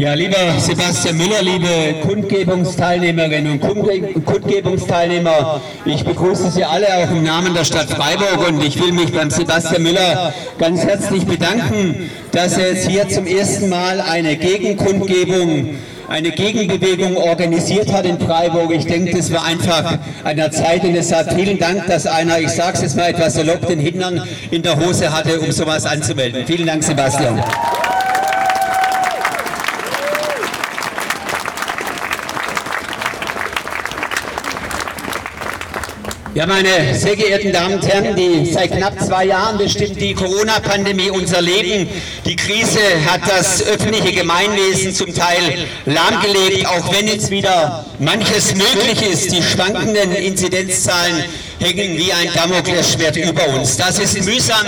Ja, 0.00 0.14
lieber 0.14 0.38
Sebastian 0.58 1.18
Müller, 1.18 1.42
liebe 1.42 2.00
Kundgebungsteilnehmerinnen 2.00 3.60
und 3.60 4.24
Kundgebungsteilnehmer, 4.24 5.60
ich 5.84 6.02
begrüße 6.02 6.50
Sie 6.52 6.64
alle 6.64 6.86
auch 6.86 7.10
im 7.10 7.22
Namen 7.22 7.52
der 7.52 7.66
Stadt 7.66 7.90
Freiburg 7.90 8.48
und 8.48 8.64
ich 8.64 8.82
will 8.82 8.92
mich 8.92 9.12
beim 9.12 9.28
Sebastian 9.28 9.82
Müller 9.82 10.32
ganz 10.58 10.82
herzlich 10.84 11.26
bedanken, 11.26 12.10
dass 12.32 12.56
er 12.56 12.72
jetzt 12.72 12.88
hier 12.88 13.10
zum 13.10 13.26
ersten 13.26 13.68
Mal 13.68 14.00
eine 14.00 14.38
Gegenkundgebung 14.38 15.74
eine 16.08 16.30
Gegenbewegung 16.30 17.18
organisiert 17.18 17.92
hat 17.92 18.06
in 18.06 18.18
Freiburg. 18.18 18.70
Ich 18.72 18.86
denke, 18.86 19.14
das 19.14 19.30
war 19.30 19.44
einfach 19.44 19.98
an 20.24 20.36
der 20.36 20.50
Zeit 20.50 20.82
und 20.82 20.94
deshalb 20.94 21.34
vielen 21.34 21.58
Dank, 21.58 21.86
dass 21.88 22.06
einer, 22.06 22.40
ich 22.40 22.48
sage 22.48 22.72
es 22.76 22.80
jetzt 22.80 22.96
mal 22.96 23.10
etwas 23.10 23.34
salopp, 23.34 23.68
den 23.68 23.78
Hintern 23.78 24.26
in 24.50 24.62
der 24.62 24.80
Hose 24.80 25.14
hatte, 25.14 25.38
um 25.40 25.52
sowas 25.52 25.84
anzumelden. 25.84 26.46
Vielen 26.46 26.66
Dank, 26.66 26.82
Sebastian. 26.84 27.44
Ja, 36.32 36.46
meine 36.46 36.94
sehr 36.94 37.16
geehrten 37.16 37.52
Damen 37.52 37.74
und 37.74 37.88
Herren, 37.88 38.14
die 38.14 38.48
seit 38.52 38.70
knapp 38.70 39.00
zwei 39.00 39.24
Jahren 39.24 39.58
bestimmt 39.58 40.00
die 40.00 40.14
Corona-Pandemie 40.14 41.10
unser 41.10 41.42
Leben. 41.42 41.88
Die 42.24 42.36
Krise 42.36 42.78
hat 43.04 43.22
das 43.28 43.64
öffentliche 43.64 44.12
Gemeinwesen 44.12 44.94
zum 44.94 45.12
Teil 45.12 45.66
lahmgelegt, 45.86 46.66
auch 46.68 46.94
wenn 46.94 47.08
jetzt 47.08 47.32
wieder 47.32 47.84
manches 47.98 48.54
möglich 48.54 49.02
ist. 49.10 49.32
Die 49.32 49.42
schwankenden 49.42 50.12
Inzidenzzahlen 50.12 51.24
hängen 51.58 51.98
wie 51.98 52.12
ein 52.12 52.30
Damoklesschwert 52.32 53.16
über 53.16 53.48
uns. 53.48 53.76
Das 53.76 53.98
ist 53.98 54.24
mühsam. 54.24 54.66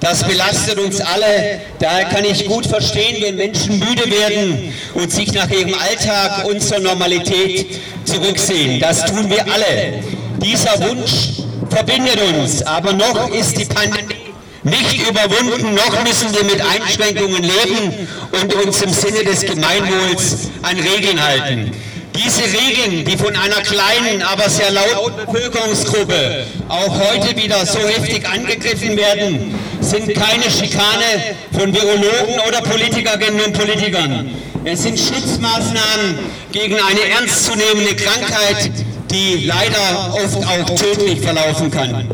Das 0.00 0.26
belastet 0.26 0.78
uns 0.78 1.02
alle. 1.02 1.60
Daher 1.80 2.06
kann 2.06 2.24
ich 2.24 2.46
gut 2.46 2.66
verstehen, 2.66 3.16
wenn 3.20 3.36
Menschen 3.36 3.78
müde 3.78 4.10
werden 4.10 4.72
und 4.94 5.12
sich 5.12 5.32
nach 5.34 5.50
ihrem 5.50 5.74
Alltag 5.74 6.46
und 6.46 6.62
zur 6.62 6.78
Normalität 6.78 7.66
zurücksehen. 8.04 8.80
Das 8.80 9.04
tun 9.04 9.28
wir 9.28 9.44
alle. 9.52 10.02
Dieser 10.42 10.78
Wunsch 10.88 11.42
verbindet 11.70 12.20
uns, 12.34 12.62
aber 12.62 12.92
noch 12.92 13.30
ist 13.30 13.58
die 13.58 13.64
Pandemie 13.64 14.14
nicht 14.62 15.08
überwunden, 15.08 15.74
noch 15.74 16.04
müssen 16.04 16.34
wir 16.34 16.44
mit 16.44 16.60
Einschränkungen 16.60 17.42
leben 17.42 18.08
und 18.32 18.54
uns 18.54 18.82
im 18.82 18.92
Sinne 18.92 19.24
des 19.24 19.40
Gemeinwohls 19.42 20.50
an 20.62 20.76
Regeln 20.78 21.22
halten. 21.22 21.72
Diese 22.14 22.42
Regeln, 22.42 23.04
die 23.04 23.16
von 23.16 23.34
einer 23.36 23.62
kleinen, 23.62 24.22
aber 24.22 24.48
sehr 24.50 24.70
lauten 24.72 25.26
Bevölkerungsgruppe 25.26 26.46
auch 26.68 26.98
heute 26.98 27.36
wieder 27.36 27.64
so 27.64 27.78
heftig 27.78 28.28
angegriffen 28.28 28.96
werden, 28.96 29.54
sind 29.80 30.14
keine 30.14 30.50
Schikane 30.50 31.36
von 31.52 31.72
Virologen 31.72 32.40
oder 32.46 32.60
Politikerinnen 32.62 33.40
und 33.40 33.52
Politikern. 33.52 34.30
Es 34.64 34.82
sind 34.82 34.98
Schutzmaßnahmen 34.98 36.18
gegen 36.50 36.74
eine 36.74 37.00
ernstzunehmende 37.08 37.94
Krankheit, 37.94 38.72
die 39.10 39.46
leider 39.46 40.14
oft 40.14 40.36
auch 40.36 40.74
tödlich 40.74 41.20
verlaufen 41.20 41.70
kann. 41.70 42.08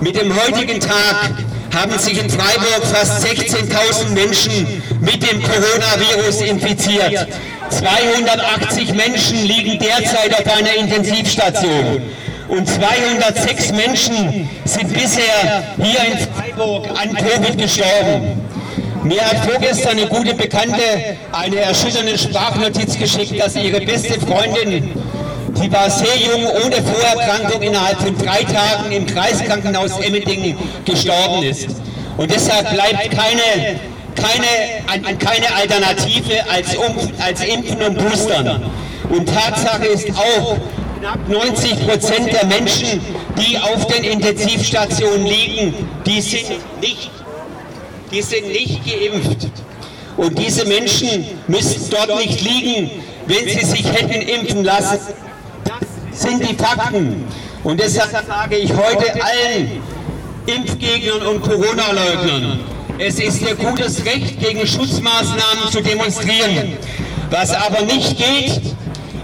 Mit 0.00 0.20
dem 0.20 0.32
heutigen 0.34 0.80
Tag 0.80 1.32
haben 1.74 1.98
sich 1.98 2.22
in 2.22 2.30
Freiburg 2.30 2.86
fast 2.92 3.24
16.000 3.26 4.10
Menschen 4.10 4.82
mit 5.00 5.22
dem 5.22 5.42
Coronavirus 5.42 6.42
infiziert. 6.42 7.28
280 7.70 8.94
Menschen 8.94 9.44
liegen 9.44 9.78
derzeit 9.78 10.34
auf 10.34 10.56
einer 10.56 10.74
Intensivstation 10.76 12.02
und 12.48 12.66
206 12.66 13.72
Menschen 13.72 14.48
sind 14.64 14.92
bisher 14.92 15.62
hier 15.76 16.00
in 16.12 16.18
Freiburg 16.34 16.88
an 16.98 17.14
Covid 17.14 17.58
gestorben. 17.58 18.40
Mir 19.04 19.20
hat 19.22 19.48
vorgestern 19.48 19.98
eine 19.98 20.06
gute 20.06 20.34
Bekannte 20.34 20.82
eine 21.32 21.56
erschütternde 21.60 22.18
Sprachnotiz 22.18 22.98
geschickt, 22.98 23.38
dass 23.38 23.54
ihre 23.54 23.80
beste 23.80 24.18
Freundin 24.20 24.90
Sie 25.60 25.72
war 25.72 25.90
sehr 25.90 26.16
jung, 26.16 26.46
ohne 26.64 26.76
Vorerkrankung, 26.82 27.62
innerhalb 27.62 27.98
von 28.00 28.16
drei 28.16 28.44
Tagen 28.44 28.92
im 28.92 29.06
Kreiskrankenhaus 29.06 29.98
Emmendingen 30.00 30.56
gestorben 30.84 31.42
ist. 31.42 31.68
Und 32.16 32.30
deshalb 32.30 32.70
bleibt 32.70 33.10
keine, 33.10 33.80
keine, 34.14 35.16
keine 35.18 35.54
Alternative 35.54 36.48
als, 36.50 36.76
als 37.20 37.44
Impfen 37.44 37.82
und 37.82 37.98
Boostern. 37.98 38.70
Und 39.10 39.26
Tatsache 39.28 39.86
ist 39.86 40.10
auch, 40.10 40.58
knapp 41.00 41.28
90 41.28 41.86
Prozent 41.86 42.32
der 42.32 42.46
Menschen, 42.46 43.00
die 43.36 43.58
auf 43.58 43.86
den 43.86 44.04
Intensivstationen 44.04 45.26
liegen, 45.26 45.74
die 46.06 46.20
sind 46.20 46.80
nicht, 46.80 47.10
die 48.12 48.22
sind 48.22 48.48
nicht 48.48 48.80
geimpft. 48.84 49.48
Und 50.16 50.38
diese 50.38 50.64
Menschen 50.66 51.26
müssten 51.46 51.90
dort 51.90 52.16
nicht 52.20 52.40
liegen, 52.42 52.90
wenn 53.26 53.48
sie 53.48 53.64
sich 53.64 53.84
hätten 53.92 54.22
impfen 54.22 54.64
lassen 54.64 54.98
sind 56.20 56.48
die 56.48 56.54
Fakten. 56.54 57.24
Und 57.64 57.80
deshalb 57.80 58.26
sage 58.26 58.56
ich 58.56 58.70
heute 58.72 59.12
allen 59.22 59.82
Impfgegnern 60.46 61.22
und 61.22 61.42
Corona-Leugnern, 61.42 62.60
es 62.98 63.20
ist 63.20 63.42
ihr 63.42 63.54
gutes 63.54 64.04
Recht, 64.04 64.40
gegen 64.40 64.66
Schutzmaßnahmen 64.66 65.70
zu 65.70 65.80
demonstrieren. 65.80 66.76
Was 67.30 67.52
aber 67.52 67.82
nicht 67.82 68.16
geht, 68.16 68.60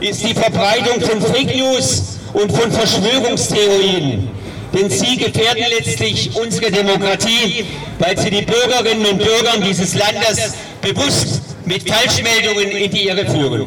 ist 0.00 0.22
die 0.22 0.34
Verbreitung 0.34 1.00
von 1.00 1.20
Fake 1.20 1.56
News 1.56 2.18
und 2.34 2.52
von 2.52 2.70
Verschwörungstheorien. 2.70 4.28
Denn 4.72 4.90
sie 4.90 5.16
gefährden 5.16 5.64
letztlich 5.78 6.30
unsere 6.36 6.70
Demokratie, 6.70 7.64
weil 7.98 8.18
sie 8.18 8.30
die 8.30 8.42
Bürgerinnen 8.42 9.06
und 9.06 9.18
Bürger 9.18 9.58
dieses 9.64 9.94
Landes 9.94 10.54
bewusst 10.82 11.42
mit 11.64 11.88
Falschmeldungen 11.88 12.70
in 12.70 12.90
die 12.90 13.06
Irre 13.06 13.24
führen. 13.24 13.66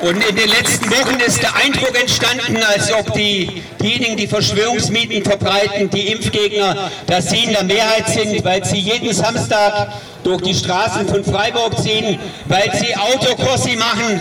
Und 0.00 0.24
in 0.24 0.34
den 0.34 0.48
letzten 0.48 0.90
Wochen 0.90 1.20
ist 1.20 1.42
der 1.42 1.54
Eindruck 1.56 1.98
entstanden, 1.98 2.56
als 2.62 2.90
ob 2.92 3.12
die, 3.12 3.62
diejenigen, 3.82 4.16
die 4.16 4.26
Verschwörungsmieten 4.26 5.22
verbreiten, 5.22 5.90
die 5.90 6.08
Impfgegner, 6.08 6.90
dass 7.06 7.28
sie 7.28 7.44
in 7.44 7.52
der 7.52 7.64
Mehrheit 7.64 8.08
sind, 8.08 8.42
weil 8.42 8.64
sie 8.64 8.78
jeden 8.78 9.12
Samstag 9.12 9.92
durch 10.24 10.40
die 10.40 10.54
Straßen 10.54 11.06
von 11.06 11.22
Freiburg 11.22 11.78
ziehen, 11.82 12.18
weil 12.46 12.70
sie 12.74 12.96
Autokursi 12.96 13.76
machen. 13.76 14.20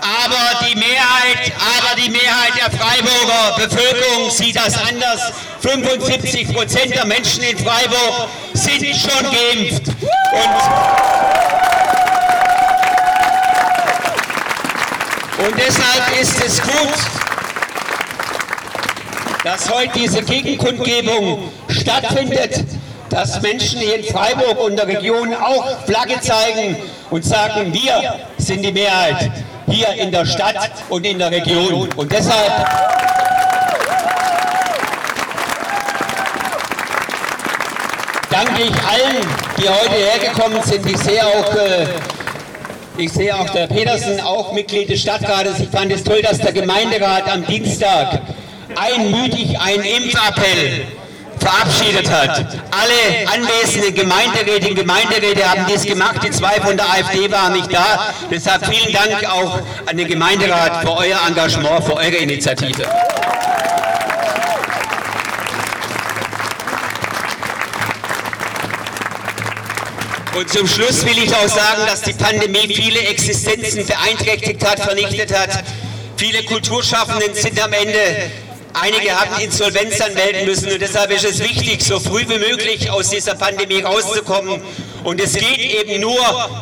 Aber 0.00 0.66
die 0.66 0.76
Mehrheit, 0.76 1.52
aber 1.76 2.00
die 2.00 2.10
Mehrheit 2.10 2.52
der 2.56 2.70
Freiburger 2.70 3.56
Bevölkerung 3.56 4.30
sieht 4.30 4.56
das 4.56 4.74
anders. 4.88 5.32
75 5.60 6.54
Prozent 6.54 6.94
der 6.94 7.04
Menschen 7.04 7.42
in 7.42 7.58
Freiburg 7.58 8.28
sind 8.54 8.86
schon 8.96 9.24
geimpft. 9.24 9.88
Und 9.88 11.67
Und 15.48 15.56
deshalb 15.56 16.20
ist 16.20 16.44
es 16.44 16.60
gut, 16.60 16.98
dass 19.42 19.70
heute 19.70 19.98
diese 19.98 20.22
Gegenkundgebung 20.22 21.50
stattfindet, 21.70 22.66
dass 23.08 23.40
Menschen 23.40 23.80
hier 23.80 23.98
in 23.98 24.04
Freiburg 24.04 24.60
und 24.60 24.76
der 24.76 24.86
Region 24.86 25.32
auch 25.32 25.86
Flagge 25.86 26.20
zeigen 26.20 26.76
und 27.08 27.24
sagen, 27.24 27.72
wir 27.72 28.20
sind 28.36 28.60
die 28.62 28.72
Mehrheit 28.72 29.30
hier 29.66 29.88
in 29.94 30.12
der 30.12 30.26
Stadt 30.26 30.70
und 30.90 31.06
in 31.06 31.18
der 31.18 31.30
Region. 31.30 31.88
Und 31.96 32.12
deshalb 32.12 32.52
danke 38.28 38.64
ich 38.64 38.82
allen, 38.82 39.26
die 39.56 39.66
heute 39.66 39.94
hergekommen 39.94 40.62
sind. 40.62 40.84
Ich 40.84 40.98
sehe 40.98 41.24
auch 41.24 41.54
äh, 41.54 41.86
ich 42.98 43.12
sehe 43.12 43.34
auch 43.34 43.48
der 43.50 43.66
Petersen, 43.66 44.20
auch 44.20 44.52
Mitglied 44.52 44.90
des 44.90 45.00
Stadtrates. 45.00 45.60
Ich 45.60 45.68
fand 45.68 45.92
es 45.92 46.02
toll, 46.02 46.20
dass 46.22 46.38
der 46.38 46.52
Gemeinderat 46.52 47.28
am 47.32 47.46
Dienstag 47.46 48.20
einmütig 48.76 49.58
einen 49.58 49.84
Impfappell 49.84 50.86
verabschiedet 51.38 52.10
hat. 52.10 52.38
Alle 52.70 53.28
anwesenden 53.32 53.94
Gemeinderäte 53.94 54.68
und 54.68 54.74
Gemeinderäte 54.74 55.48
haben 55.48 55.66
dies 55.72 55.84
gemacht. 55.86 56.20
Die 56.24 56.30
zwei 56.30 56.60
von 56.60 56.76
der 56.76 56.86
AfD 56.86 57.30
waren 57.30 57.52
nicht 57.52 57.72
da. 57.72 58.12
Deshalb 58.30 58.66
vielen 58.66 58.92
Dank 58.92 59.24
auch 59.30 59.60
an 59.86 59.96
den 59.96 60.08
Gemeinderat 60.08 60.82
für 60.82 60.96
euer 60.96 61.18
Engagement, 61.26 61.84
für 61.84 61.94
eure 61.94 62.16
Initiative. 62.16 62.84
Und 70.38 70.48
zum 70.48 70.68
Schluss 70.68 71.04
will 71.04 71.18
ich 71.18 71.34
auch 71.34 71.48
sagen, 71.48 71.82
dass 71.88 72.02
die 72.02 72.12
Pandemie 72.12 72.72
viele 72.72 73.00
Existenzen 73.00 73.84
beeinträchtigt 73.84 74.64
hat, 74.64 74.78
vernichtet 74.78 75.36
hat. 75.36 75.64
Viele 76.16 76.44
Kulturschaffenden 76.44 77.34
sind 77.34 77.60
am 77.60 77.72
Ende. 77.72 78.30
Einige 78.72 79.18
haben 79.18 79.40
Insolvenz 79.40 80.00
anmelden 80.00 80.46
müssen. 80.46 80.70
Und 80.70 80.80
deshalb 80.80 81.10
ist 81.10 81.24
es 81.24 81.40
wichtig, 81.40 81.82
so 81.82 81.98
früh 81.98 82.20
wie 82.28 82.38
möglich 82.38 82.88
aus 82.88 83.10
dieser 83.10 83.34
Pandemie 83.34 83.80
rauszukommen 83.80 84.62
Und 85.04 85.20
es 85.20 85.34
geht 85.34 85.58
eben 85.58 86.00
nur 86.00 86.18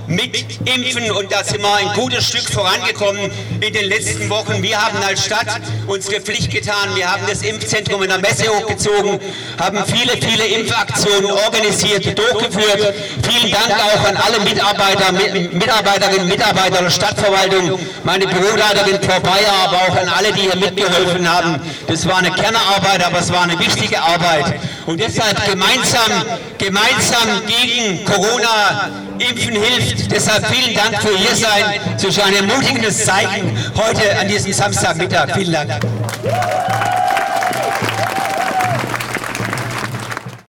mit 0.07 0.37
Impfen 0.67 1.11
und 1.11 1.33
da 1.33 1.43
sind 1.43 1.63
wir 1.63 1.75
ein 1.75 1.93
gutes 1.95 2.29
Stück 2.29 2.49
vorangekommen 2.53 3.31
in 3.61 3.73
den 3.73 3.87
letzten 3.87 4.29
Wochen. 4.29 4.63
Wir 4.63 4.81
haben 4.81 4.99
als 5.03 5.25
Stadt 5.25 5.47
unsere 5.87 6.21
Pflicht 6.21 6.51
getan. 6.51 6.95
Wir 6.95 7.11
haben 7.11 7.23
das 7.29 7.43
Impfzentrum 7.43 8.03
in 8.03 8.09
der 8.09 8.19
Messe 8.19 8.49
hochgezogen, 8.49 9.19
haben 9.59 9.79
viele, 9.87 10.13
viele 10.21 10.47
Impfaktionen 10.47 11.31
organisiert, 11.31 12.19
durchgeführt. 12.19 12.95
Vielen 13.29 13.53
Dank 13.53 13.71
auch 13.71 14.09
an 14.09 14.17
alle 14.17 14.41
Mitarbeiter, 14.41 15.13
Mitarbeiterinnen, 15.13 16.29
Mitarbeiter 16.29 16.83
der 16.83 16.91
Stadtverwaltung, 16.91 17.79
meine 18.05 18.27
Büroleiterin 18.27 19.01
Frau 19.03 19.21
Bayer, 19.21 19.53
aber 19.65 19.77
auch 19.77 19.97
an 19.97 20.09
alle, 20.09 20.33
die 20.33 20.43
hier 20.43 20.57
mitgeholfen 20.57 21.29
haben. 21.29 21.61
Das 21.87 22.07
war 22.07 22.19
eine 22.19 22.31
Kernarbeit, 22.31 23.05
aber 23.05 23.19
es 23.19 23.33
war 23.33 23.43
eine 23.43 23.59
wichtige 23.59 24.01
Arbeit. 24.01 24.61
Und 24.87 25.01
deshalb 25.01 25.45
gemeinsam, 25.51 26.13
gemeinsam 26.59 27.43
gegen 27.47 28.05
Corona 28.05 28.91
impfen 29.19 29.53
hilft. 29.53 30.11
Deshalb 30.11 30.47
vielen 30.47 30.75
Dank 30.75 31.03
für 31.03 31.17
hier 31.17 31.35
sein. 31.35 31.81
So 31.97 32.23
ein 32.23 32.35
ermutigendes 32.35 33.05
Zeichen 33.05 33.57
heute 33.77 34.19
an 34.19 34.29
diesem 34.29 34.53
Samstagmittag. 34.53 35.35
Vielen 35.35 35.53
Dank. 35.53 35.81